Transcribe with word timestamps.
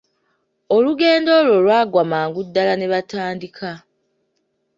Olugendo 0.75 1.29
olwo 1.39 1.57
lwaggwa 1.65 2.03
mangu 2.11 2.39
ddala 2.47 2.73
ne 2.77 2.85
batandika. 2.93 3.71